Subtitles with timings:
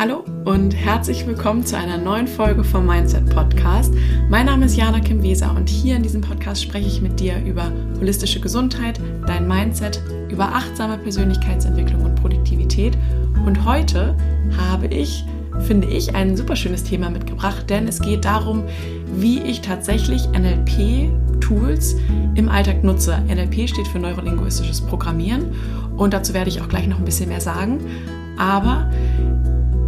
[0.00, 3.92] Hallo und herzlich willkommen zu einer neuen Folge vom Mindset Podcast.
[4.30, 7.36] Mein Name ist Jana Kim Weser und hier in diesem Podcast spreche ich mit dir
[7.44, 12.96] über holistische Gesundheit, dein Mindset, über achtsame Persönlichkeitsentwicklung und Produktivität.
[13.44, 14.16] Und heute
[14.56, 15.22] habe ich,
[15.66, 18.64] finde ich, ein super schönes Thema mitgebracht, denn es geht darum,
[19.16, 21.96] wie ich tatsächlich NLP-Tools
[22.36, 23.22] im Alltag nutze.
[23.28, 25.52] NLP steht für neurolinguistisches Programmieren
[25.98, 27.80] und dazu werde ich auch gleich noch ein bisschen mehr sagen.
[28.38, 28.90] Aber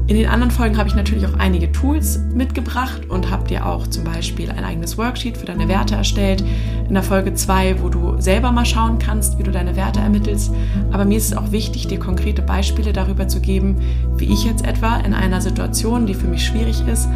[0.09, 3.87] in den anderen Folgen habe ich natürlich auch einige Tools mitgebracht und habe dir auch
[3.87, 6.43] zum Beispiel ein eigenes Worksheet für deine Werte erstellt.
[6.89, 10.53] In der Folge 2, wo du selber mal schauen kannst, wie du deine Werte ermittelst.
[10.91, 13.77] Aber mir ist es auch wichtig, dir konkrete Beispiele darüber zu geben,
[14.17, 17.09] wie ich jetzt etwa in einer Situation, die für mich schwierig ist,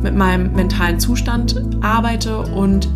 [0.00, 2.88] mit meinem mentalen Zustand arbeite und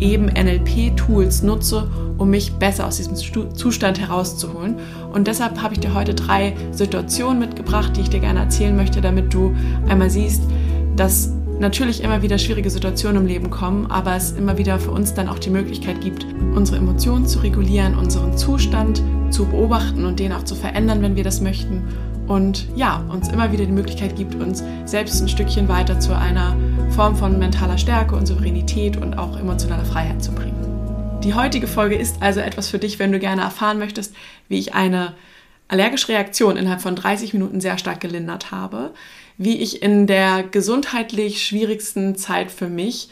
[0.00, 3.16] eben NLP-Tools nutze, um mich besser aus diesem
[3.54, 4.76] Zustand herauszuholen.
[5.12, 9.00] Und deshalb habe ich dir heute drei Situationen mitgebracht, die ich dir gerne erzählen möchte,
[9.00, 9.54] damit du
[9.88, 10.42] einmal siehst,
[10.96, 15.12] dass natürlich immer wieder schwierige Situationen im Leben kommen, aber es immer wieder für uns
[15.14, 20.32] dann auch die Möglichkeit gibt, unsere Emotionen zu regulieren, unseren Zustand zu beobachten und den
[20.32, 21.84] auch zu verändern, wenn wir das möchten.
[22.26, 26.56] Und ja, uns immer wieder die Möglichkeit gibt, uns selbst ein Stückchen weiter zu einer
[27.00, 31.18] Form von mentaler Stärke und Souveränität und auch emotionaler Freiheit zu bringen.
[31.24, 34.14] Die heutige Folge ist also etwas für dich, wenn du gerne erfahren möchtest,
[34.50, 35.14] wie ich eine
[35.68, 38.92] allergische Reaktion innerhalb von 30 Minuten sehr stark gelindert habe,
[39.38, 43.08] wie ich in der gesundheitlich schwierigsten Zeit für mich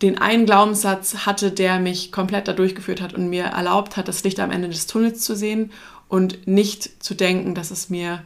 [0.00, 4.24] den einen Glaubenssatz hatte, der mich komplett da durchgeführt hat und mir erlaubt hat, das
[4.24, 5.72] Licht am Ende des Tunnels zu sehen
[6.08, 8.22] und nicht zu denken, dass es mir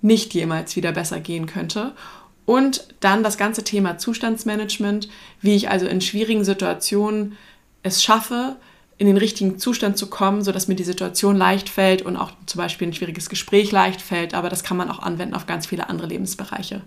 [0.00, 1.92] nicht jemals wieder besser gehen könnte.
[2.44, 5.08] Und dann das ganze Thema Zustandsmanagement,
[5.40, 7.36] wie ich also in schwierigen Situationen
[7.82, 8.56] es schaffe,
[8.98, 12.58] in den richtigen Zustand zu kommen, sodass mir die Situation leicht fällt und auch zum
[12.58, 14.34] Beispiel ein schwieriges Gespräch leicht fällt.
[14.34, 16.82] Aber das kann man auch anwenden auf ganz viele andere Lebensbereiche.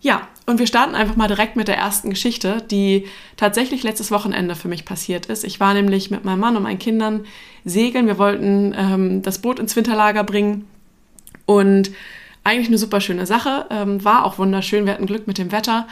[0.00, 3.06] Ja, und wir starten einfach mal direkt mit der ersten Geschichte, die
[3.36, 5.42] tatsächlich letztes Wochenende für mich passiert ist.
[5.42, 7.24] Ich war nämlich mit meinem Mann und meinen Kindern
[7.64, 8.06] segeln.
[8.06, 10.68] Wir wollten ähm, das Boot ins Winterlager bringen
[11.46, 11.90] und
[12.48, 13.66] eigentlich eine super schöne Sache.
[13.70, 14.86] Ähm, war auch wunderschön.
[14.86, 15.86] Wir hatten Glück mit dem Wetter.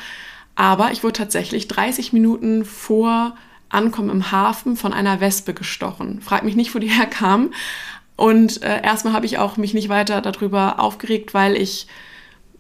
[0.54, 3.36] Aber ich wurde tatsächlich 30 Minuten vor
[3.68, 6.20] Ankommen im Hafen von einer Wespe gestochen.
[6.20, 7.52] Frag mich nicht, wo die herkam.
[8.16, 11.86] Und äh, erstmal habe ich auch mich nicht weiter darüber aufgeregt, weil ich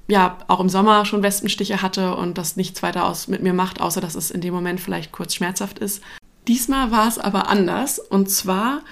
[0.08, 3.80] ja auch im Sommer schon Wespenstiche hatte und das nichts weiter aus mit mir macht,
[3.80, 6.02] außer dass es in dem Moment vielleicht kurz schmerzhaft ist.
[6.46, 8.82] Diesmal war es aber anders und zwar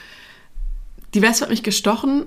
[1.13, 2.27] die Wespe hat mich gestochen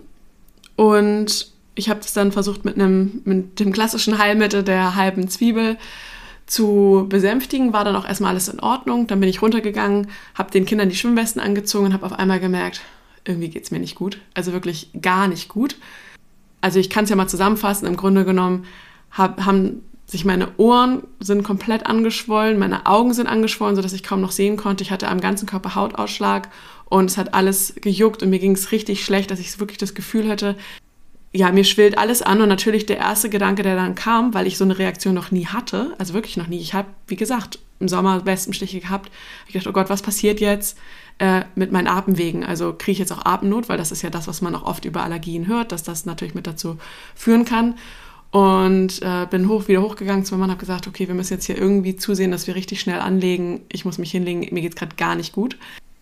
[0.77, 5.77] und ich habe das dann versucht mit einem mit dem klassischen Heilmittel der halben Zwiebel
[6.47, 9.07] zu besänftigen, war dann auch erstmal alles in Ordnung.
[9.07, 12.81] Dann bin ich runtergegangen, habe den Kindern die Schwimmwesten angezogen und habe auf einmal gemerkt,
[13.25, 14.19] irgendwie geht es mir nicht gut.
[14.33, 15.75] Also wirklich gar nicht gut.
[16.61, 17.85] Also ich kann es ja mal zusammenfassen.
[17.85, 18.65] Im Grunde genommen
[19.11, 24.21] hab, haben sich meine Ohren sind komplett angeschwollen, meine Augen sind angeschwollen, sodass ich kaum
[24.21, 24.81] noch sehen konnte.
[24.83, 26.49] Ich hatte am ganzen Körper Hautausschlag
[26.85, 29.93] und es hat alles gejuckt und mir ging es richtig schlecht, dass ich wirklich das
[29.93, 30.55] Gefühl hatte,
[31.37, 34.57] ja, mir schwillt alles an und natürlich der erste Gedanke, der dann kam, weil ich
[34.57, 36.59] so eine Reaktion noch nie hatte, also wirklich noch nie.
[36.59, 39.11] Ich habe, wie gesagt, im Sommer Wespenstiche gehabt.
[39.45, 40.79] Ich dachte, oh Gott, was passiert jetzt
[41.19, 42.43] äh, mit meinen Atemwegen?
[42.43, 44.83] Also kriege ich jetzt auch Atemnot, weil das ist ja das, was man auch oft
[44.85, 46.79] über Allergien hört, dass das natürlich mit dazu
[47.13, 47.75] führen kann.
[48.31, 51.45] Und äh, bin hoch, wieder hochgegangen zu meinem Mann, habe gesagt, okay, wir müssen jetzt
[51.45, 53.61] hier irgendwie zusehen, dass wir richtig schnell anlegen.
[53.71, 55.55] Ich muss mich hinlegen, mir geht es gerade gar nicht gut.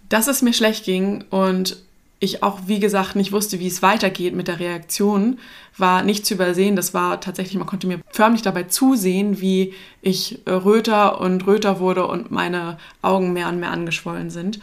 [0.08, 1.85] Dass es mir schlecht ging und
[2.20, 5.40] ich auch, wie gesagt, nicht wusste, wie es weitergeht mit der Reaktion,
[5.78, 6.76] war nicht zu übersehen.
[6.76, 12.08] Das war tatsächlich, man konnte mir förmlich dabei zusehen, wie ich röter und röter wurde
[12.08, 14.60] und meine Augen mehr und mehr angeschwollen sind.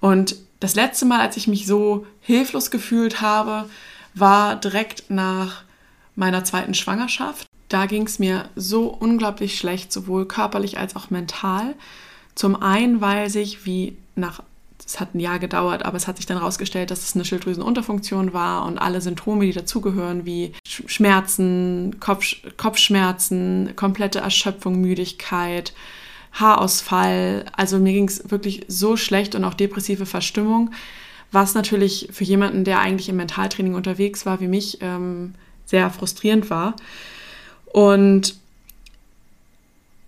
[0.00, 3.68] Und das letzte Mal, als ich mich so hilflos gefühlt habe,
[4.14, 5.62] war direkt nach
[6.16, 7.46] meiner zweiten Schwangerschaft.
[7.68, 11.74] Da ging es mir so unglaublich schlecht, sowohl körperlich als auch mental.
[12.34, 14.42] Zum einen, weil sich wie nach
[14.86, 18.32] es hat ein Jahr gedauert, aber es hat sich dann herausgestellt, dass es eine Schilddrüsenunterfunktion
[18.32, 25.72] war und alle Symptome, die dazugehören, wie Schmerzen, Kopf, Kopfschmerzen, komplette Erschöpfung, Müdigkeit,
[26.32, 27.46] Haarausfall.
[27.56, 30.70] Also mir ging es wirklich so schlecht und auch depressive Verstimmung,
[31.32, 35.34] was natürlich für jemanden, der eigentlich im Mentaltraining unterwegs war, wie mich, ähm,
[35.64, 36.76] sehr frustrierend war.
[37.72, 38.36] Und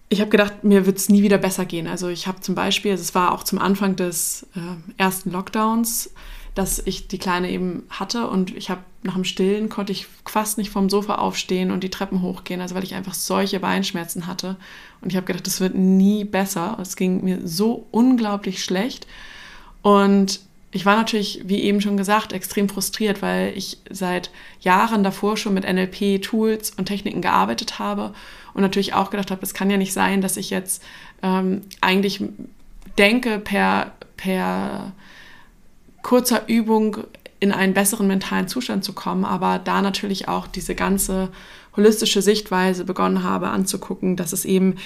[0.09, 1.87] ich habe gedacht, mir wird es nie wieder besser gehen.
[1.87, 4.61] Also ich habe zum Beispiel, also es war auch zum Anfang des äh,
[4.99, 6.13] ersten Lockdowns,
[6.55, 10.59] dass ich die Kleine eben hatte und ich habe nach dem Stillen konnte ich fast
[10.59, 14.57] nicht vom Sofa aufstehen und die Treppen hochgehen, also weil ich einfach solche Beinschmerzen hatte
[15.01, 16.79] und ich habe gedacht, das wird nie besser.
[16.81, 19.07] Es ging mir so unglaublich schlecht
[19.83, 20.41] und
[20.73, 24.31] ich war natürlich, wie eben schon gesagt, extrem frustriert, weil ich seit
[24.61, 28.13] Jahren davor schon mit NLP-Tools und Techniken gearbeitet habe
[28.57, 30.83] und natürlich auch gedacht habe, es kann ja nicht sein, dass ich jetzt
[31.23, 32.23] ähm, eigentlich
[32.97, 34.93] denke, per, per
[36.03, 36.97] kurzer Übung
[37.39, 41.29] in einen besseren mentalen Zustand zu kommen, aber da natürlich auch diese ganze
[41.77, 44.77] holistische Sichtweise begonnen habe anzugucken, dass es eben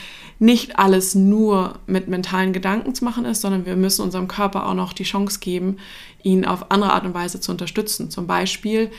[0.40, 4.74] nicht alles nur mit mentalen Gedanken zu machen ist, sondern wir müssen unserem Körper auch
[4.74, 5.76] noch die Chance geben,
[6.24, 8.10] ihn auf andere Art und Weise zu unterstützen.
[8.10, 8.90] Zum Beispiel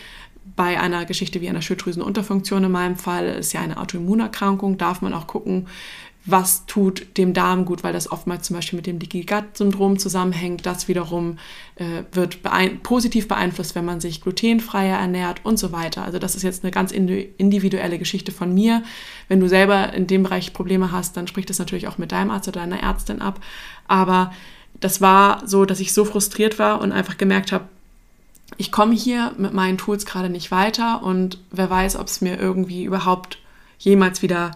[0.55, 5.13] bei einer Geschichte wie einer Schilddrüsenunterfunktion in meinem Fall ist ja eine Autoimmunerkrankung, darf man
[5.13, 5.67] auch gucken,
[6.23, 9.97] was tut dem Darm gut, weil das oftmals zum Beispiel mit dem Leaky Gut Syndrom
[9.97, 10.65] zusammenhängt.
[10.67, 11.39] Das wiederum
[11.75, 16.03] äh, wird beein positiv beeinflusst, wenn man sich glutenfreier ernährt und so weiter.
[16.03, 18.83] Also das ist jetzt eine ganz individuelle Geschichte von mir.
[19.29, 22.29] Wenn du selber in dem Bereich Probleme hast, dann sprich das natürlich auch mit deinem
[22.29, 23.39] Arzt oder deiner Ärztin ab.
[23.87, 24.31] Aber
[24.79, 27.65] das war so, dass ich so frustriert war und einfach gemerkt habe,
[28.57, 32.39] ich komme hier mit meinen Tools gerade nicht weiter und wer weiß, ob es mir
[32.39, 33.37] irgendwie überhaupt
[33.79, 34.51] jemals wieder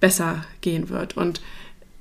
[0.00, 1.16] besser gehen wird.
[1.16, 1.40] Und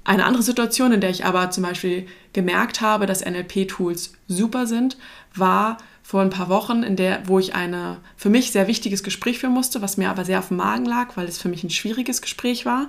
[0.04, 4.98] eine andere Situation, in der ich aber zum Beispiel gemerkt habe, dass NLP-Tools super sind,
[5.36, 9.39] war vor ein paar Wochen, in der, wo ich ein für mich sehr wichtiges Gespräch
[9.39, 11.69] führen musste, was mir aber sehr auf dem Magen lag, weil es für mich ein
[11.69, 12.88] schwieriges Gespräch war.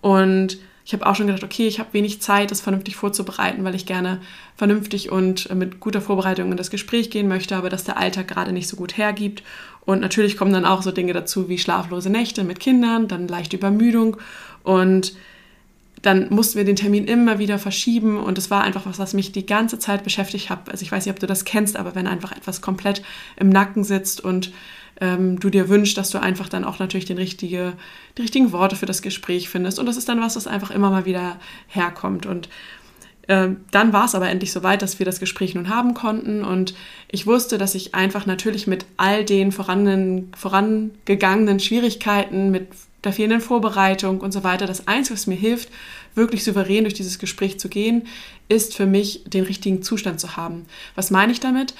[0.00, 3.74] Und ich habe auch schon gedacht, okay, ich habe wenig Zeit, das vernünftig vorzubereiten, weil
[3.74, 4.20] ich gerne
[4.56, 8.52] vernünftig und mit guter Vorbereitung in das Gespräch gehen möchte, aber dass der Alltag gerade
[8.52, 9.42] nicht so gut hergibt.
[9.84, 13.56] Und natürlich kommen dann auch so Dinge dazu wie schlaflose Nächte mit Kindern, dann leichte
[13.56, 14.16] Übermüdung
[14.64, 15.14] und
[16.02, 19.30] dann mussten wir den Termin immer wieder verschieben und es war einfach was, was mich
[19.30, 20.68] die ganze Zeit beschäftigt hat.
[20.68, 23.02] Also ich weiß nicht, ob du das kennst, aber wenn einfach etwas komplett
[23.36, 24.52] im Nacken sitzt und
[25.02, 27.72] ähm, du dir wünschst, dass du einfach dann auch natürlich den richtige,
[28.16, 29.80] die richtigen Worte für das Gespräch findest.
[29.80, 32.24] Und das ist dann was, was einfach immer mal wieder herkommt.
[32.24, 32.48] Und
[33.26, 36.44] äh, dann war es aber endlich so weit, dass wir das Gespräch nun haben konnten.
[36.44, 36.74] Und
[37.10, 42.68] ich wusste, dass ich einfach natürlich mit all den vorangegangenen Schwierigkeiten, mit
[43.02, 44.66] der fehlenden Vorbereitung und so weiter.
[44.66, 45.68] Das Einzige, was mir hilft,
[46.14, 48.06] wirklich souverän durch dieses Gespräch zu gehen,
[48.48, 50.66] ist für mich, den richtigen Zustand zu haben.
[50.94, 51.74] Was meine ich damit?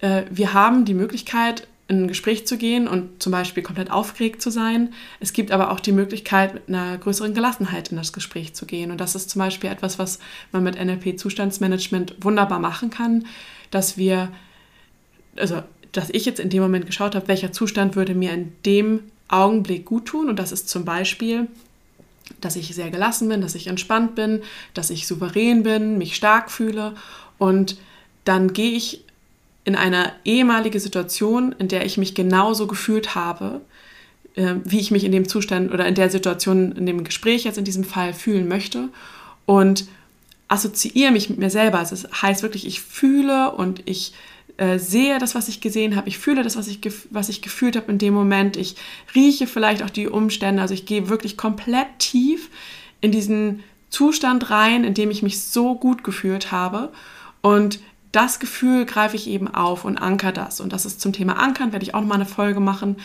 [0.00, 4.42] Äh, wir haben die Möglichkeit, in ein Gespräch zu gehen und zum Beispiel komplett aufgeregt
[4.42, 4.92] zu sein.
[5.20, 8.90] Es gibt aber auch die Möglichkeit, mit einer größeren Gelassenheit in das Gespräch zu gehen.
[8.90, 10.18] Und das ist zum Beispiel etwas, was
[10.52, 13.24] man mit NLP-Zustandsmanagement wunderbar machen kann,
[13.70, 14.30] dass wir,
[15.36, 15.62] also
[15.92, 19.86] dass ich jetzt in dem Moment geschaut habe, welcher Zustand würde mir in dem Augenblick
[19.86, 20.28] gut tun.
[20.28, 21.48] Und das ist zum Beispiel,
[22.42, 24.42] dass ich sehr gelassen bin, dass ich entspannt bin,
[24.74, 26.94] dass ich souverän bin, mich stark fühle.
[27.38, 27.78] Und
[28.24, 29.04] dann gehe ich
[29.68, 33.60] in eine ehemalige Situation, in der ich mich genauso gefühlt habe,
[34.34, 37.58] äh, wie ich mich in dem Zustand oder in der Situation, in dem Gespräch jetzt
[37.58, 38.88] in diesem Fall fühlen möchte.
[39.44, 39.86] Und
[40.48, 41.78] assoziiere mich mit mir selber.
[41.78, 44.14] Also das heißt wirklich, ich fühle und ich
[44.56, 46.80] äh, sehe das, was ich gesehen habe, ich fühle das, was ich,
[47.10, 48.76] was ich gefühlt habe in dem Moment, ich
[49.14, 52.48] rieche vielleicht auch die Umstände, also ich gehe wirklich komplett tief
[53.02, 56.90] in diesen Zustand rein, in dem ich mich so gut gefühlt habe
[57.42, 57.80] und
[58.12, 60.60] das Gefühl greife ich eben auf und anker das.
[60.60, 62.96] Und das ist zum Thema Ankern, werde ich auch noch mal eine Folge machen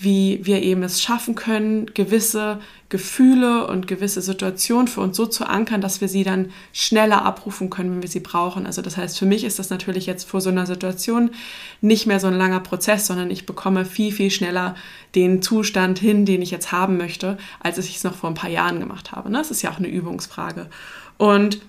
[0.00, 5.44] wie wir eben es schaffen können, gewisse Gefühle und gewisse Situationen für uns so zu
[5.44, 8.64] ankern, dass wir sie dann schneller abrufen können, wenn wir sie brauchen.
[8.64, 11.32] Also das heißt, für mich ist das natürlich jetzt vor so einer Situation
[11.80, 14.76] nicht mehr so ein langer Prozess, sondern ich bekomme viel, viel schneller
[15.16, 18.50] den Zustand hin, den ich jetzt haben möchte, als ich es noch vor ein paar
[18.50, 19.30] Jahren gemacht habe.
[19.30, 20.70] Das ist ja auch eine Übungsfrage.
[21.16, 21.60] Und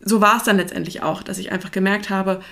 [0.00, 2.42] so war es dann letztendlich auch, dass ich einfach gemerkt habe,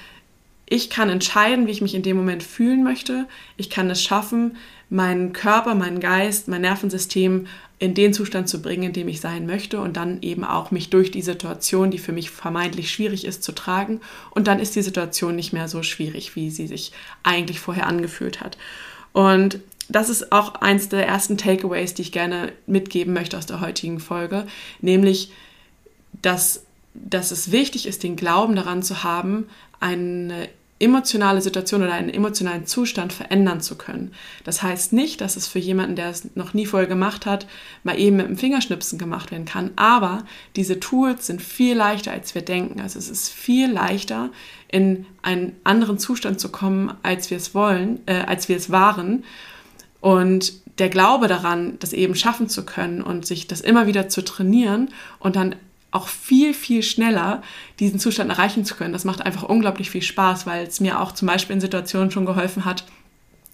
[0.71, 3.27] ich kann entscheiden, wie ich mich in dem Moment fühlen möchte.
[3.57, 4.57] Ich kann es schaffen,
[4.91, 7.47] meinen Körper, meinen Geist, mein Nervensystem
[7.79, 10.91] in den Zustand zu bringen, in dem ich sein möchte und dann eben auch mich
[10.91, 14.01] durch die Situation, die für mich vermeintlich schwierig ist, zu tragen.
[14.31, 18.41] Und dann ist die Situation nicht mehr so schwierig, wie sie sich eigentlich vorher angefühlt
[18.41, 18.59] hat.
[19.13, 23.61] Und das ist auch eins der ersten Takeaways, die ich gerne mitgeben möchte aus der
[23.61, 24.47] heutigen Folge,
[24.81, 25.33] nämlich,
[26.21, 26.65] dass,
[26.95, 29.47] dass es wichtig ist, den Glauben daran zu haben,
[29.81, 30.49] eine
[30.81, 34.13] emotionale Situation oder einen emotionalen Zustand verändern zu können.
[34.45, 37.47] Das heißt nicht, dass es für jemanden, der es noch nie vorher gemacht hat,
[37.83, 39.73] mal eben mit dem Fingerschnipsen gemacht werden kann.
[39.75, 42.81] Aber diese Tools sind viel leichter, als wir denken.
[42.81, 44.31] Also es ist viel leichter,
[44.71, 49.25] in einen anderen Zustand zu kommen, als wir es wollen, äh, als wir es waren.
[50.01, 54.23] Und der Glaube daran, das eben schaffen zu können und sich das immer wieder zu
[54.23, 55.57] trainieren und dann
[55.91, 57.43] auch viel, viel schneller
[57.81, 58.93] diesen Zustand erreichen zu können.
[58.93, 62.27] Das macht einfach unglaublich viel Spaß, weil es mir auch zum Beispiel in Situationen schon
[62.27, 62.85] geholfen hat,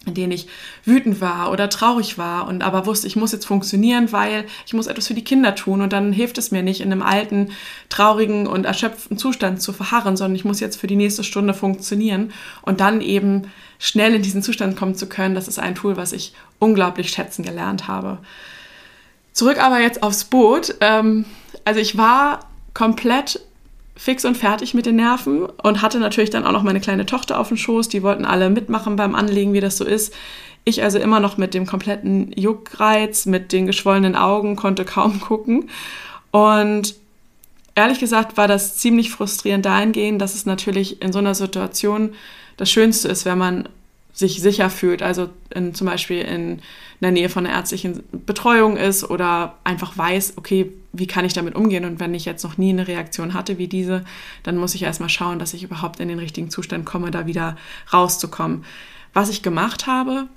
[0.07, 0.49] in denen ich
[0.85, 4.87] wütend war oder traurig war und aber wusste, ich muss jetzt funktionieren, weil ich muss
[4.87, 7.53] etwas für die Kinder tun und dann hilft es mir nicht, in einem alten,
[7.89, 12.33] traurigen und erschöpften Zustand zu verharren, sondern ich muss jetzt für die nächste Stunde funktionieren
[12.63, 16.13] und dann eben schnell in diesen Zustand kommen zu können, das ist ein Tool, was
[16.13, 18.19] ich unglaublich schätzen gelernt habe.
[19.33, 20.77] Zurück aber jetzt aufs Boot.
[20.81, 21.25] Ähm,
[21.65, 22.41] also ich war
[22.73, 23.41] komplett
[23.97, 27.39] fix und fertig mit den Nerven und hatte natürlich dann auch noch meine kleine Tochter
[27.39, 27.89] auf dem Schoß.
[27.89, 30.13] Die wollten alle mitmachen beim Anlegen, wie das so ist.
[30.65, 35.71] Ich also immer noch mit dem kompletten Juckreiz, mit den geschwollenen Augen, konnte kaum gucken.
[36.31, 36.97] Und
[37.75, 42.15] ehrlich gesagt war das ziemlich frustrierend dahingehend, dass es natürlich in so einer Situation
[42.57, 43.69] das Schönste ist, wenn man
[44.15, 46.63] sich sicher fühlt, also in, zum Beispiel in
[47.01, 51.57] der Nähe von einer ärztlichen Betreuung ist oder einfach weiß, okay, wie kann ich damit
[51.57, 51.85] umgehen?
[51.85, 54.05] Und wenn ich jetzt noch nie eine Reaktion hatte wie diese,
[54.45, 57.57] dann muss ich erstmal schauen, dass ich überhaupt in den richtigen Zustand komme, da wieder
[57.93, 58.65] rauszukommen.
[59.13, 60.29] Was ich gemacht habe,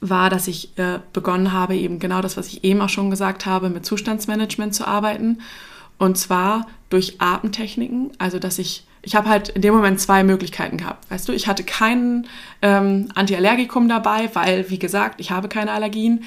[0.00, 3.46] war, dass ich äh, begonnen habe, eben genau das, was ich eben auch schon gesagt
[3.46, 5.38] habe, mit Zustandsmanagement zu arbeiten.
[5.96, 10.76] Und zwar durch Atemtechniken, also dass ich ich habe halt in dem Moment zwei Möglichkeiten
[10.76, 11.10] gehabt.
[11.10, 12.26] Weißt du, ich hatte kein
[12.62, 16.24] ähm, Antiallergikum dabei, weil, wie gesagt, ich habe keine Allergien.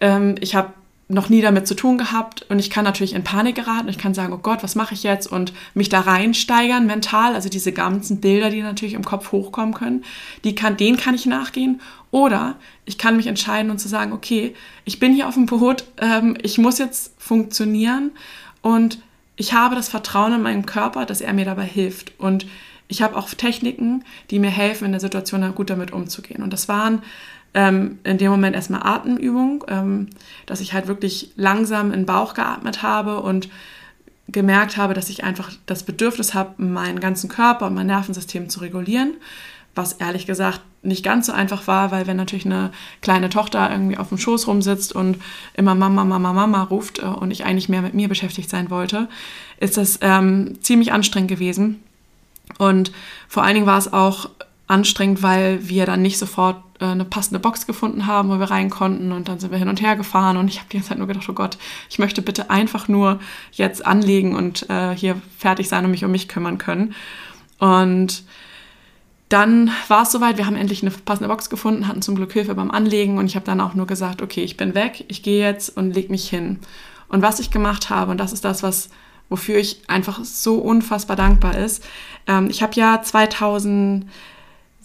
[0.00, 0.72] Ähm, ich habe
[1.08, 3.88] noch nie damit zu tun gehabt und ich kann natürlich in Panik geraten.
[3.88, 7.34] Ich kann sagen, oh Gott, was mache ich jetzt und mich da reinsteigern mental.
[7.34, 10.04] Also diese ganzen Bilder, die natürlich im Kopf hochkommen können,
[10.44, 11.80] die kann, denen kann ich nachgehen.
[12.10, 14.54] Oder ich kann mich entscheiden und zu sagen, okay,
[14.84, 18.12] ich bin hier auf dem Boot, ähm, ich muss jetzt funktionieren
[18.62, 18.98] und
[19.36, 22.12] ich habe das Vertrauen in meinen Körper, dass er mir dabei hilft.
[22.18, 22.46] Und
[22.88, 26.42] ich habe auch Techniken, die mir helfen, in der Situation gut damit umzugehen.
[26.42, 27.02] Und das waren
[27.54, 30.08] ähm, in dem Moment erstmal Atemübungen, ähm,
[30.46, 33.48] dass ich halt wirklich langsam in den Bauch geatmet habe und
[34.28, 38.60] gemerkt habe, dass ich einfach das Bedürfnis habe, meinen ganzen Körper und mein Nervensystem zu
[38.60, 39.14] regulieren
[39.74, 43.96] was ehrlich gesagt nicht ganz so einfach war, weil wenn natürlich eine kleine Tochter irgendwie
[43.96, 45.18] auf dem Schoß rumsitzt und
[45.54, 49.08] immer Mama, Mama, Mama ruft äh, und ich eigentlich mehr mit mir beschäftigt sein wollte,
[49.58, 51.82] ist das ähm, ziemlich anstrengend gewesen.
[52.58, 52.92] Und
[53.28, 54.28] vor allen Dingen war es auch
[54.66, 58.70] anstrengend, weil wir dann nicht sofort äh, eine passende Box gefunden haben, wo wir rein
[58.70, 60.98] konnten und dann sind wir hin und her gefahren und ich habe die ganze Zeit
[60.98, 61.58] nur gedacht, oh Gott,
[61.90, 63.20] ich möchte bitte einfach nur
[63.52, 66.94] jetzt anlegen und äh, hier fertig sein und mich um mich kümmern können.
[67.58, 68.24] Und
[69.34, 72.54] dann war es soweit, wir haben endlich eine passende Box gefunden, hatten zum Glück Hilfe
[72.54, 75.44] beim Anlegen und ich habe dann auch nur gesagt, okay, ich bin weg, ich gehe
[75.44, 76.60] jetzt und leg mich hin.
[77.08, 78.90] Und was ich gemacht habe, und das ist das, was
[79.28, 81.82] wofür ich einfach so unfassbar dankbar ist.
[82.28, 84.06] Ähm, ich habe ja 2000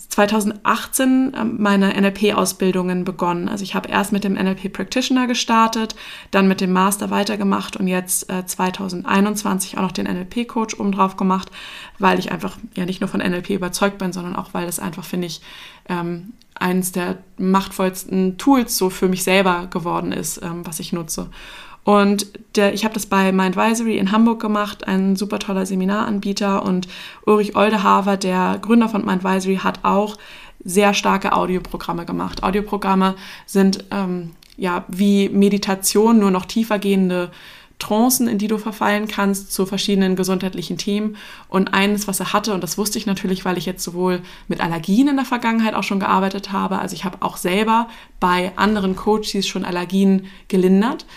[0.08, 3.50] 2018 ähm, meine NLP-Ausbildungen begonnen.
[3.50, 5.96] Also ich habe erst mit dem NLP Practitioner gestartet,
[6.32, 11.52] dann mit dem Master weitergemacht und jetzt äh, 2021 auch noch den NLP-Coach obendrauf gemacht,
[11.98, 15.04] weil ich einfach ja nicht nur von NLP überzeugt bin, sondern auch, weil es einfach,
[15.04, 15.42] finde ich,
[15.88, 21.30] ähm, eines der machtvollsten Tools so für mich selber geworden ist, ähm, was ich nutze.
[21.90, 26.62] Und der, ich habe das bei Mindvisory in Hamburg gemacht, ein super toller Seminaranbieter.
[26.62, 26.88] Und
[27.26, 30.16] Ulrich Oldehaver, der Gründer von Mindvisory, hat auch
[30.64, 32.44] sehr starke Audioprogramme gemacht.
[32.44, 33.16] Audioprogramme
[33.48, 37.32] sind ähm, ja wie Meditation, nur noch tiefer gehende
[37.80, 41.16] Trancen, in die du verfallen kannst zu verschiedenen gesundheitlichen Themen.
[41.48, 44.62] Und eines, was er hatte, und das wusste ich natürlich, weil ich jetzt sowohl mit
[44.62, 47.88] Allergien in der Vergangenheit auch schon gearbeitet habe, also ich habe auch selber
[48.20, 51.08] bei anderen Coaches schon Allergien gelindert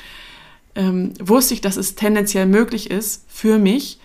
[0.74, 3.98] ähm, wusste ich, dass es tendenziell möglich ist für mich,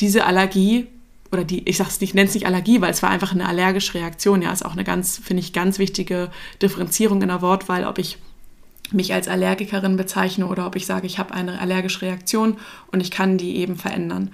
[0.00, 0.86] diese Allergie
[1.32, 3.94] oder die, ich sag's nicht, nenne es nicht Allergie, weil es war einfach eine allergische
[3.94, 4.40] Reaktion.
[4.40, 6.30] Ja, ist auch eine ganz, finde ich, ganz wichtige
[6.62, 8.18] Differenzierung in der Wortwahl, ob ich
[8.90, 12.56] mich als Allergikerin bezeichne oder ob ich sage, ich habe eine allergische Reaktion
[12.90, 14.30] und ich kann die eben verändern.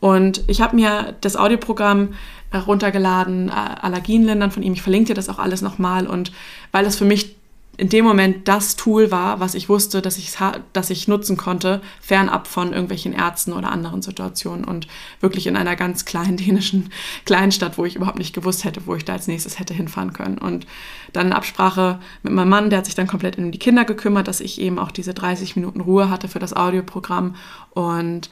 [0.00, 2.14] Und ich habe mir das Audioprogramm
[2.54, 4.72] runtergeladen, Allergien lindern von ihm.
[4.72, 6.06] Ich verlinke dir das auch alles nochmal.
[6.06, 6.32] Und
[6.72, 7.36] weil es für mich
[7.78, 10.36] in dem Moment das Tool war, was ich wusste, dass ich,
[10.72, 14.88] dass ich nutzen konnte, fernab von irgendwelchen Ärzten oder anderen Situationen und
[15.20, 16.90] wirklich in einer ganz kleinen dänischen
[17.24, 20.38] Kleinstadt, wo ich überhaupt nicht gewusst hätte, wo ich da als nächstes hätte hinfahren können.
[20.38, 20.66] Und
[21.12, 24.26] dann in Absprache mit meinem Mann, der hat sich dann komplett um die Kinder gekümmert,
[24.26, 27.36] dass ich eben auch diese 30 Minuten Ruhe hatte für das Audioprogramm.
[27.70, 28.28] Und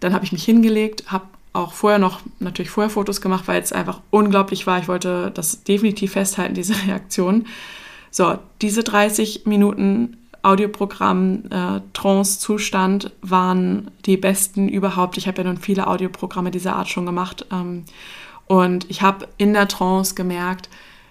[0.00, 3.72] dann habe ich mich hingelegt, habe auch vorher noch natürlich vorher Fotos gemacht, weil es
[3.72, 4.78] einfach unglaublich war.
[4.78, 7.46] Ich wollte das definitiv festhalten, diese Reaktion.
[8.12, 15.16] So, diese 30 Minuten Audioprogramm äh, Trance-Zustand waren die besten überhaupt.
[15.16, 17.46] Ich habe ja nun viele Audioprogramme dieser Art schon gemacht.
[17.50, 17.84] Ähm,
[18.46, 20.68] und ich habe in der Trance gemerkt,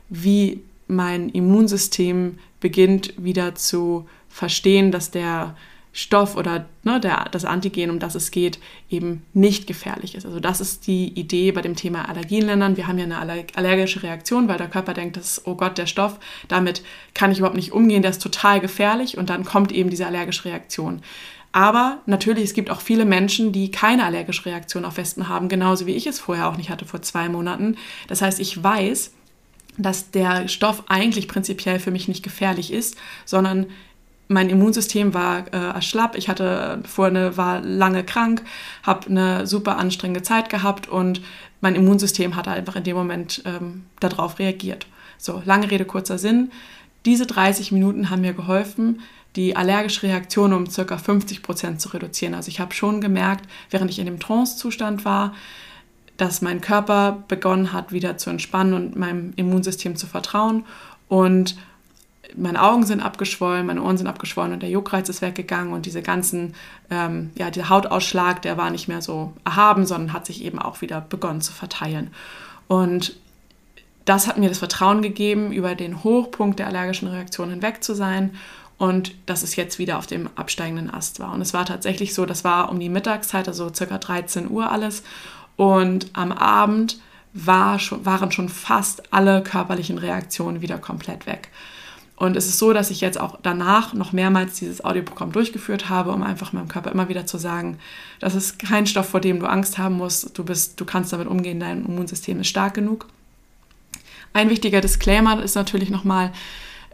[0.10, 5.55] wie mein Immunsystem beginnt wieder zu verstehen, dass der
[5.93, 10.25] Stoff oder ne, der, das Antigen, um das es geht, eben nicht gefährlich ist.
[10.25, 12.77] Also das ist die Idee bei dem Thema Allergienländern.
[12.77, 16.17] Wir haben ja eine allergische Reaktion, weil der Körper denkt, dass, oh Gott, der Stoff,
[16.48, 16.81] damit
[17.13, 20.45] kann ich überhaupt nicht umgehen, der ist total gefährlich und dann kommt eben diese allergische
[20.45, 21.01] Reaktion.
[21.51, 25.86] Aber natürlich, es gibt auch viele Menschen, die keine allergische Reaktion auf Westen haben, genauso
[25.86, 27.75] wie ich es vorher auch nicht hatte vor zwei Monaten.
[28.07, 29.12] Das heißt, ich weiß,
[29.77, 32.95] dass der Stoff eigentlich prinzipiell für mich nicht gefährlich ist,
[33.25, 33.67] sondern
[34.28, 36.16] mein Immunsystem war äh, schlapp.
[36.16, 38.44] Ich hatte vorne war lange krank,
[38.84, 41.22] habe eine super anstrengende Zeit gehabt und
[41.60, 44.88] mein Immunsystem hat einfach in dem Moment ähm, darauf reagiert.
[45.18, 46.51] So, lange Rede, kurzer Sinn.
[47.06, 49.01] Diese 30 Minuten haben mir geholfen,
[49.36, 50.98] die allergische Reaktion um ca.
[50.98, 52.34] 50 Prozent zu reduzieren.
[52.34, 55.34] Also ich habe schon gemerkt, während ich in dem Trance-Zustand war,
[56.18, 60.66] dass mein Körper begonnen hat, wieder zu entspannen und meinem Immunsystem zu vertrauen.
[61.08, 61.56] Und
[62.36, 66.02] meine Augen sind abgeschwollen, meine Ohren sind abgeschwollen und der Juckreiz ist weggegangen und diese
[66.02, 66.54] ganzen,
[66.90, 70.82] ähm, ja, dieser Hautausschlag, der war nicht mehr so erhaben, sondern hat sich eben auch
[70.82, 72.12] wieder begonnen zu verteilen.
[72.68, 73.16] Und
[74.06, 78.32] das hat mir das Vertrauen gegeben, über den Hochpunkt der allergischen Reaktion hinweg zu sein
[78.78, 81.34] und dass es jetzt wieder auf dem absteigenden Ast war.
[81.34, 85.04] Und es war tatsächlich so, das war um die Mittagszeit, also circa 13 Uhr alles.
[85.56, 87.00] Und am Abend
[87.34, 91.50] war schon, waren schon fast alle körperlichen Reaktionen wieder komplett weg.
[92.22, 96.12] Und es ist so, dass ich jetzt auch danach noch mehrmals dieses Audioprogramm durchgeführt habe,
[96.12, 97.80] um einfach meinem Körper immer wieder zu sagen,
[98.20, 100.38] das ist kein Stoff, vor dem du Angst haben musst.
[100.38, 103.08] Du, bist, du kannst damit umgehen, dein Immunsystem ist stark genug.
[104.34, 106.32] Ein wichtiger Disclaimer ist natürlich nochmal,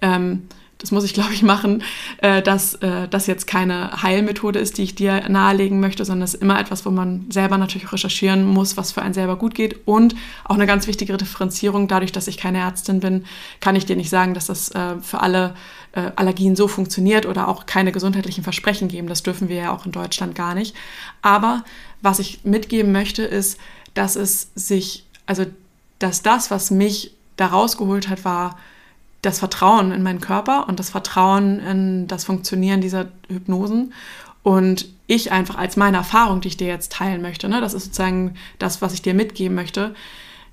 [0.01, 0.43] ähm,
[0.77, 1.83] das muss ich glaube ich machen,
[2.17, 6.35] äh, dass äh, das jetzt keine Heilmethode ist, die ich dir nahelegen möchte, sondern es
[6.35, 9.87] ist immer etwas, wo man selber natürlich recherchieren muss, was für einen selber gut geht.
[9.87, 13.25] Und auch eine ganz wichtige Differenzierung, dadurch, dass ich keine Ärztin bin,
[13.59, 15.55] kann ich dir nicht sagen, dass das äh, für alle
[15.93, 19.07] äh, Allergien so funktioniert oder auch keine gesundheitlichen Versprechen geben.
[19.07, 20.75] Das dürfen wir ja auch in Deutschland gar nicht.
[21.21, 21.63] Aber
[22.01, 23.59] was ich mitgeben möchte, ist,
[23.93, 25.45] dass es sich, also
[25.97, 28.57] dass das, was mich da rausgeholt hat, war,
[29.21, 33.93] das Vertrauen in meinen Körper und das Vertrauen in das Funktionieren dieser Hypnosen.
[34.43, 37.85] Und ich einfach als meine Erfahrung, die ich dir jetzt teilen möchte, ne, das ist
[37.85, 39.93] sozusagen das, was ich dir mitgeben möchte,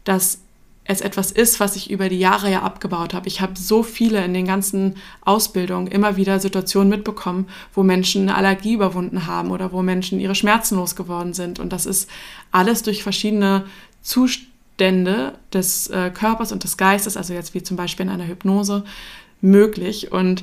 [0.04, 0.40] dass
[0.86, 3.26] es etwas ist, was ich über die Jahre ja abgebaut habe.
[3.26, 8.36] Ich habe so viele in den ganzen Ausbildungen immer wieder Situationen mitbekommen, wo Menschen eine
[8.36, 11.58] Allergie überwunden haben oder wo Menschen ihre Schmerzen losgeworden sind.
[11.58, 12.10] Und das ist
[12.50, 13.64] alles durch verschiedene
[14.02, 18.26] Zustände Zustände des äh, Körpers und des Geistes, also jetzt wie zum Beispiel in einer
[18.26, 18.84] Hypnose,
[19.40, 20.10] möglich.
[20.10, 20.42] Und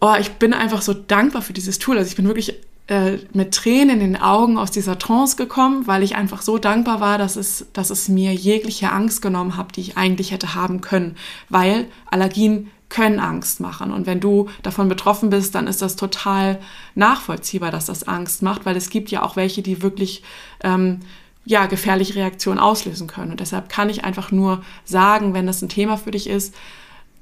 [0.00, 1.98] oh, ich bin einfach so dankbar für dieses Tool.
[1.98, 2.54] Also ich bin wirklich
[2.88, 7.00] äh, mit Tränen in den Augen aus dieser Trance gekommen, weil ich einfach so dankbar
[7.00, 10.80] war, dass es, dass es mir jegliche Angst genommen hat, die ich eigentlich hätte haben
[10.80, 11.14] können.
[11.48, 13.92] Weil Allergien können Angst machen.
[13.92, 16.58] Und wenn du davon betroffen bist, dann ist das total
[16.94, 20.22] nachvollziehbar, dass das Angst macht, weil es gibt ja auch welche, die wirklich
[20.64, 21.00] ähm,
[21.48, 23.30] ja, gefährliche Reaktionen auslösen können.
[23.30, 26.54] Und deshalb kann ich einfach nur sagen, wenn das ein Thema für dich ist,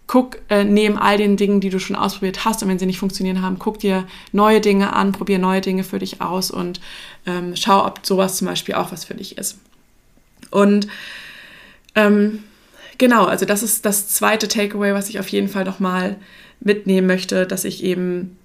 [0.09, 2.99] guck äh, neben all den Dingen, die du schon ausprobiert hast und wenn sie nicht
[2.99, 6.81] funktionieren haben, guck dir neue Dinge an, probier neue Dinge für dich aus und
[7.25, 9.59] ähm, schau, ob sowas zum Beispiel auch was für dich ist.
[10.51, 10.89] Und
[11.95, 12.43] ähm,
[12.99, 16.17] genau, also das ist das zweite Takeaway, was ich auf jeden Fall nochmal
[16.59, 18.37] mitnehmen möchte, dass ich eben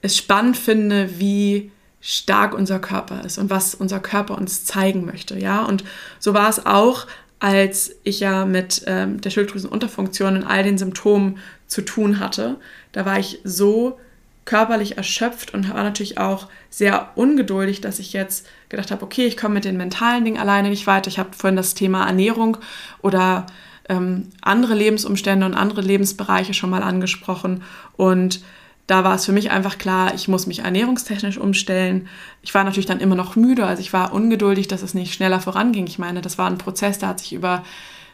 [0.00, 1.70] es spannend finde, wie
[2.06, 5.64] stark unser Körper ist und was unser Körper uns zeigen möchte, ja.
[5.64, 5.84] Und
[6.18, 7.06] so war es auch,
[7.40, 12.56] als ich ja mit ähm, der Schilddrüsenunterfunktion und all den Symptomen zu tun hatte.
[12.92, 13.98] Da war ich so
[14.44, 19.38] körperlich erschöpft und war natürlich auch sehr ungeduldig, dass ich jetzt gedacht habe, okay, ich
[19.38, 21.08] komme mit den mentalen Dingen alleine nicht weiter.
[21.08, 22.58] Ich habe vorhin das Thema Ernährung
[23.00, 23.46] oder
[23.88, 27.62] ähm, andere Lebensumstände und andere Lebensbereiche schon mal angesprochen
[27.96, 28.42] und
[28.86, 32.08] da war es für mich einfach klar, ich muss mich ernährungstechnisch umstellen.
[32.42, 35.40] Ich war natürlich dann immer noch müde, also ich war ungeduldig, dass es nicht schneller
[35.40, 35.86] voranging.
[35.86, 37.64] Ich meine, das war ein Prozess, der hat sich über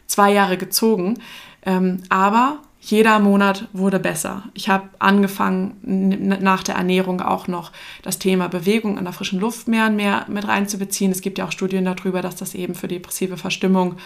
[0.07, 1.19] zwei Jahre gezogen.
[1.67, 4.45] Ähm, aber jeder Monat wurde besser.
[4.55, 5.77] Ich habe angefangen,
[6.41, 10.25] nach der Ernährung auch noch das Thema Bewegung an der frischen Luft mehr und mehr
[10.29, 11.13] mit reinzubeziehen.
[11.13, 13.97] Es gibt ja auch Studien darüber, dass das eben für depressive Verstimmung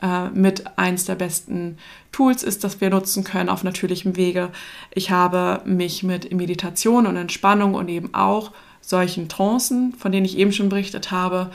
[0.00, 1.76] äh, mit eins der besten
[2.10, 4.48] Tools ist, das wir nutzen können auf natürlichem Wege.
[4.90, 10.38] Ich habe mich mit Meditation und Entspannung und eben auch solchen Trancen, von denen ich
[10.38, 11.50] eben schon berichtet habe,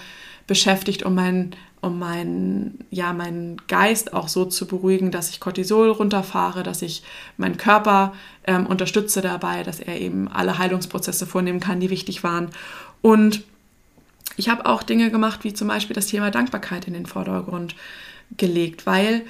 [0.45, 5.91] beschäftigt, um meinen um meinen, ja, meinen Geist auch so zu beruhigen, dass ich Cortisol
[5.91, 7.03] runterfahre, dass ich
[7.37, 8.13] meinen Körper
[8.45, 12.49] ähm, unterstütze dabei, dass er eben alle Heilungsprozesse vornehmen kann, die wichtig waren.
[13.01, 13.43] Und
[14.37, 17.75] ich habe auch Dinge gemacht, wie zum Beispiel das Thema Dankbarkeit in den Vordergrund
[18.35, 19.23] gelegt, weil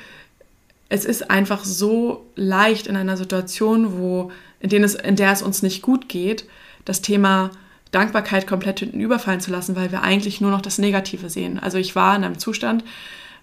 [0.89, 4.31] es ist einfach so leicht in einer Situation, wo,
[4.61, 6.45] in, denen es, in der es uns nicht gut geht,
[6.85, 11.29] das Thema Dankbarkeit komplett hinten überfallen zu lassen, weil wir eigentlich nur noch das Negative
[11.29, 11.59] sehen.
[11.59, 12.83] Also ich war in einem Zustand,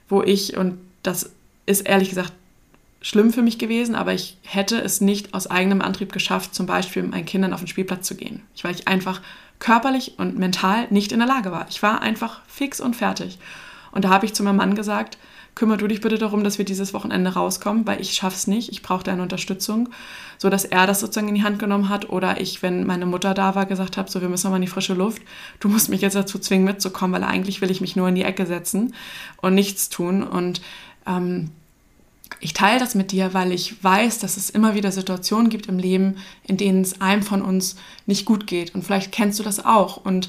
[0.09, 1.31] wo ich, und das
[1.67, 2.33] ist ehrlich gesagt
[3.01, 7.03] schlimm für mich gewesen, aber ich hätte es nicht aus eigenem Antrieb geschafft, zum Beispiel
[7.03, 8.43] mit meinen Kindern auf den Spielplatz zu gehen.
[8.55, 9.21] Ich, weil ich einfach
[9.59, 11.67] körperlich und mental nicht in der Lage war.
[11.69, 13.39] Ich war einfach fix und fertig.
[13.93, 15.19] Und da habe ich zu meinem Mann gesagt,
[15.55, 18.83] kümmere du dich bitte darum, dass wir dieses Wochenende rauskommen, weil ich schaff's nicht, ich
[18.83, 19.89] brauche deine Unterstützung,
[20.39, 23.35] so dass er das sozusagen in die Hand genommen hat oder ich, wenn meine Mutter
[23.35, 25.23] da war, gesagt habe, so wir müssen mal in die frische Luft,
[25.61, 28.25] du musst mich jetzt dazu zwingen mitzukommen, weil eigentlich will ich mich nur in die
[28.25, 28.95] Ecke setzen
[29.41, 30.61] und nichts tun und
[31.07, 31.51] ähm,
[32.41, 35.79] ich teile das mit dir, weil ich weiß, dass es immer wieder Situationen gibt im
[35.79, 38.75] Leben, in denen es einem von uns nicht gut geht.
[38.75, 39.97] Und vielleicht kennst du das auch.
[39.97, 40.29] Und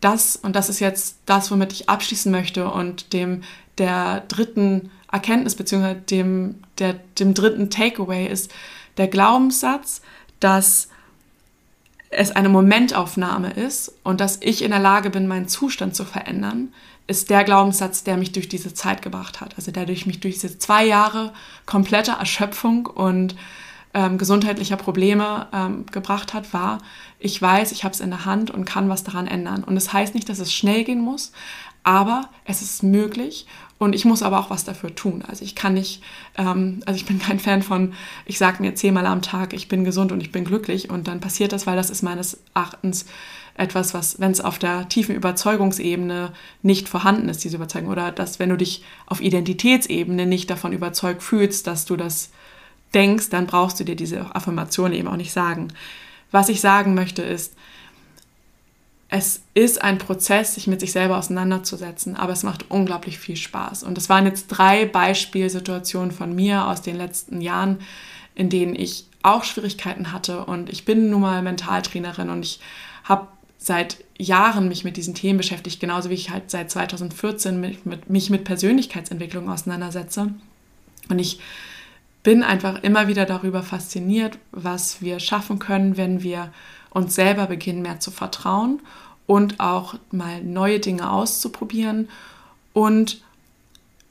[0.00, 3.42] das, und das ist jetzt das, womit ich abschließen möchte und dem
[3.78, 8.52] der dritten Erkenntnis beziehungsweise dem, dem dritten Takeaway ist
[8.96, 10.02] der Glaubenssatz,
[10.40, 10.88] dass
[12.10, 16.72] es eine Momentaufnahme ist und dass ich in der Lage bin, meinen Zustand zu verändern,
[17.06, 19.54] ist der Glaubenssatz, der mich durch diese Zeit gebracht hat.
[19.56, 21.32] Also der durch mich durch diese zwei Jahre
[21.64, 23.34] kompletter Erschöpfung und
[23.94, 26.78] ähm, gesundheitlicher Probleme ähm, gebracht hat, war,
[27.18, 29.64] ich weiß, ich habe es in der Hand und kann was daran ändern.
[29.64, 31.32] Und das heißt nicht, dass es schnell gehen muss,
[31.82, 33.46] aber es ist möglich
[33.78, 35.22] und ich muss aber auch was dafür tun.
[35.26, 36.02] Also ich kann nicht,
[36.36, 37.94] ähm, also ich bin kein Fan von,
[38.26, 41.20] ich sage mir zehnmal am Tag, ich bin gesund und ich bin glücklich und dann
[41.20, 43.06] passiert das, weil das ist meines Erachtens
[43.54, 48.38] etwas, was, wenn es auf der tiefen Überzeugungsebene nicht vorhanden ist, diese Überzeugung, oder dass,
[48.38, 52.30] wenn du dich auf Identitätsebene nicht davon überzeugt fühlst, dass du das
[52.94, 55.68] denkst, dann brauchst du dir diese Affirmation eben auch nicht sagen.
[56.30, 57.54] Was ich sagen möchte ist,
[59.10, 63.82] es ist ein Prozess, sich mit sich selber auseinanderzusetzen, aber es macht unglaublich viel Spaß.
[63.82, 67.78] Und das waren jetzt drei Beispielsituationen von mir aus den letzten Jahren,
[68.34, 70.44] in denen ich auch Schwierigkeiten hatte.
[70.44, 72.60] Und ich bin nun mal Mentaltrainerin und ich
[73.04, 77.86] habe seit Jahren mich mit diesen Themen beschäftigt, genauso wie ich halt seit 2014 mit,
[77.86, 80.32] mit, mich mit Persönlichkeitsentwicklung auseinandersetze.
[81.08, 81.40] Und ich
[82.22, 86.52] bin einfach immer wieder darüber fasziniert, was wir schaffen können, wenn wir
[86.90, 88.80] uns selber beginnen mehr zu vertrauen
[89.26, 92.08] und auch mal neue Dinge auszuprobieren
[92.72, 93.22] und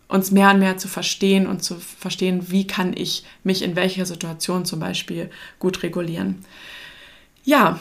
[0.07, 4.05] uns mehr und mehr zu verstehen und zu verstehen, wie kann ich mich in welcher
[4.05, 6.45] Situation zum Beispiel gut regulieren.
[7.43, 7.79] Ja,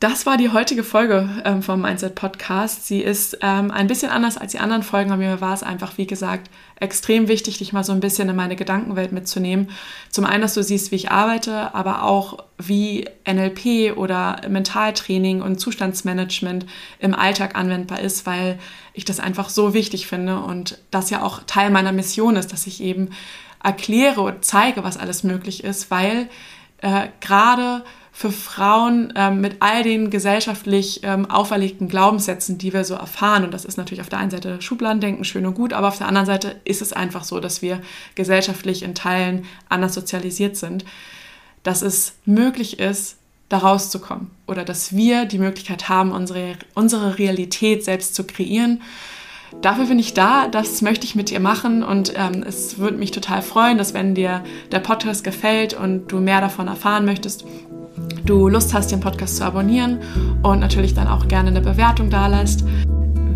[0.00, 2.86] das war die heutige Folge ähm, vom Mindset Podcast.
[2.86, 5.98] Sie ist ähm, ein bisschen anders als die anderen Folgen, aber mir war es einfach,
[5.98, 9.68] wie gesagt, extrem wichtig, dich mal so ein bisschen in meine Gedankenwelt mitzunehmen.
[10.08, 15.60] Zum einen, dass du siehst, wie ich arbeite, aber auch wie NLP oder Mentaltraining und
[15.60, 16.64] Zustandsmanagement
[16.98, 18.58] im Alltag anwendbar ist, weil
[18.94, 22.66] ich das einfach so wichtig finde und das ja auch Teil meiner Mission ist, dass
[22.66, 23.10] ich eben
[23.62, 26.30] erkläre und zeige, was alles möglich ist, weil
[26.78, 27.84] äh, gerade
[28.20, 33.44] für Frauen ähm, mit all den gesellschaftlich ähm, auferlegten Glaubenssätzen, die wir so erfahren.
[33.44, 36.06] Und das ist natürlich auf der einen Seite Schubladendenken, schön und gut, aber auf der
[36.06, 37.80] anderen Seite ist es einfach so, dass wir
[38.16, 40.84] gesellschaftlich in Teilen anders sozialisiert sind,
[41.62, 43.16] dass es möglich ist,
[43.48, 48.82] da rauszukommen oder dass wir die Möglichkeit haben, unsere, unsere Realität selbst zu kreieren.
[49.62, 53.12] Dafür bin ich da, das möchte ich mit dir machen und ähm, es würde mich
[53.12, 57.46] total freuen, dass wenn dir der Podcast gefällt und du mehr davon erfahren möchtest,
[58.30, 59.98] du Lust hast, den Podcast zu abonnieren
[60.42, 62.64] und natürlich dann auch gerne eine Bewertung da lässt.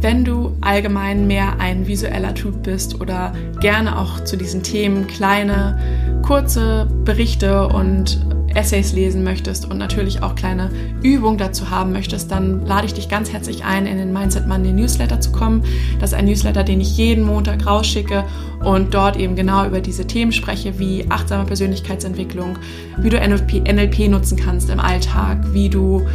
[0.00, 6.20] Wenn du allgemein mehr ein visueller Typ bist oder gerne auch zu diesen Themen kleine,
[6.22, 8.24] kurze Berichte und
[8.54, 10.70] Essays lesen möchtest und natürlich auch kleine
[11.02, 14.72] Übungen dazu haben möchtest, dann lade ich dich ganz herzlich ein, in den Mindset Monday
[14.72, 15.64] Newsletter zu kommen.
[16.00, 18.24] Das ist ein Newsletter, den ich jeden Montag rausschicke
[18.64, 22.58] und dort eben genau über diese Themen spreche, wie achtsame Persönlichkeitsentwicklung,
[22.98, 26.06] wie du NLP, NLP nutzen kannst im Alltag, wie du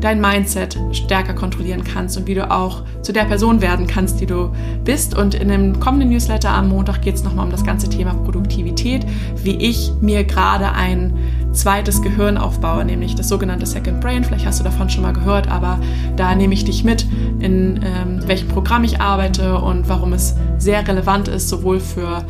[0.00, 4.26] dein Mindset stärker kontrollieren kannst und wie du auch zu der Person werden kannst, die
[4.26, 4.50] du
[4.84, 5.16] bist.
[5.16, 9.06] Und in dem kommenden Newsletter am Montag geht es nochmal um das ganze Thema Produktivität,
[9.42, 11.14] wie ich mir gerade ein
[11.56, 14.24] zweites Gehirn aufbaue, nämlich das sogenannte Second Brain.
[14.24, 15.80] Vielleicht hast du davon schon mal gehört, aber
[16.16, 17.06] da nehme ich dich mit,
[17.38, 22.24] in ähm, welchem Programm ich arbeite und warum es sehr relevant ist, sowohl für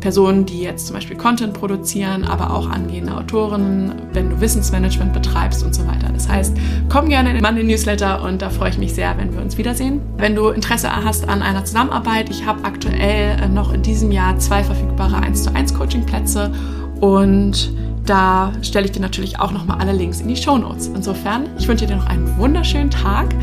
[0.00, 5.64] Personen, die jetzt zum Beispiel Content produzieren, aber auch angehende Autorinnen, wenn du Wissensmanagement betreibst
[5.64, 6.10] und so weiter.
[6.12, 6.56] Das heißt,
[6.88, 10.00] komm gerne in den Newsletter und da freue ich mich sehr, wenn wir uns wiedersehen.
[10.16, 14.62] Wenn du Interesse hast an einer Zusammenarbeit, ich habe aktuell noch in diesem Jahr zwei
[14.62, 16.52] verfügbare 1 zu 1 Coaching-Plätze
[17.00, 17.72] und
[18.06, 20.88] da stelle ich dir natürlich auch nochmal alle Links in die Show Notes.
[20.88, 23.34] Insofern, ich wünsche dir noch einen wunderschönen Tag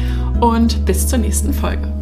[0.41, 1.92] und bis zur nächsten Folge.